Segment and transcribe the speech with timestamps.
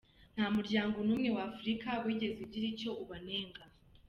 [0.35, 3.61] Nta n’umuryango n’umwe wa Afurika wigeze ugira icyo ubanenga.